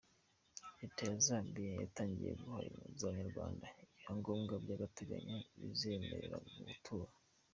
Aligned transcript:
Leta 0.79 1.01
ya 1.09 1.17
Zambia 1.25 1.71
yatangiye 1.81 2.31
guha 2.41 2.59
impunzi 2.67 2.97
z’Abanyarwanda 3.01 3.65
ibyangombwa 3.83 4.53
by’agateganyo 4.63 5.37
bizemerera 5.59 6.35
gutura. 6.47 7.11